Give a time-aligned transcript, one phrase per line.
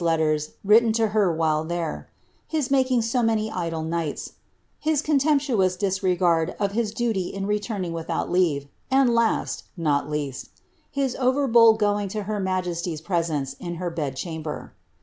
[0.01, 0.17] in Ireland—
[0.95, 2.05] hi^ pre;—
[2.57, 4.31] his making so many idle knights—
[4.79, 10.49] his contemptuous disregard of hi* duty in returning without leave— and last, (not least.)
[10.89, 14.71] his over bold going to her majesty's presence in her bed chami)er."